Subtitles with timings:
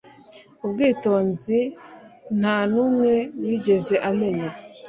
[0.63, 1.59] Ubwitonzi
[2.39, 3.13] ntanumwe
[3.45, 4.49] wigeze amenya